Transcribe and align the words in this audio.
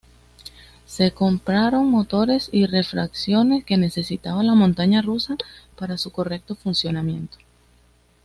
Se 0.87 1.11
compraron 1.11 1.91
motores 1.91 2.49
y 2.51 2.65
refacciones 2.65 3.63
que 3.65 3.77
necesitaba 3.77 4.41
la 4.41 4.55
montaña 4.55 5.03
rusa 5.03 5.37
para 5.77 5.95
su 5.95 6.09
correcto 6.11 6.55
funcionamiento. 6.55 7.37